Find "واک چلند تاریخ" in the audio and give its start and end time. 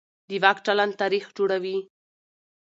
0.43-1.25